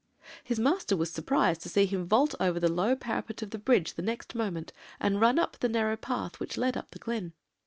"His 0.43 0.57
master 0.57 0.97
was 0.97 1.11
surprised 1.11 1.61
to 1.61 1.69
see 1.69 1.85
him 1.85 2.07
vault 2.07 2.33
over 2.39 2.59
the 2.59 2.71
low 2.73 2.95
parapet 2.95 3.43
of 3.43 3.51
the 3.51 3.59
bridge 3.59 3.93
the 3.93 4.01
next 4.01 4.33
moment, 4.33 4.73
and 4.99 5.21
run 5.21 5.37
up 5.37 5.59
the 5.59 5.69
narrow 5.69 5.95
path 5.95 6.39
which 6.39 6.57
led 6.57 6.75
up 6.75 6.89
the 6.89 6.97
glen. 6.97 7.33